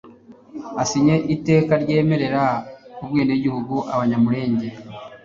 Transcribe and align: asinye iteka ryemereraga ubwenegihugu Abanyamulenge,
asinye 0.81 1.15
iteka 1.35 1.73
ryemereraga 1.83 2.53
ubwenegihugu 3.03 3.75
Abanyamulenge, 3.93 4.67